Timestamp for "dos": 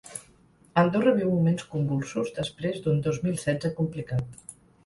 3.09-3.23